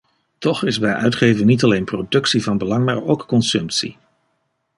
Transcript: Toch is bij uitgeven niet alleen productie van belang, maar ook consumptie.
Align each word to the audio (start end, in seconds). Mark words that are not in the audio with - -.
Toch 0.37 0.63
is 0.63 0.79
bij 0.79 0.93
uitgeven 0.93 1.45
niet 1.45 1.63
alleen 1.63 1.85
productie 1.85 2.43
van 2.43 2.57
belang, 2.57 2.85
maar 2.85 3.03
ook 3.03 3.27
consumptie. 3.27 3.97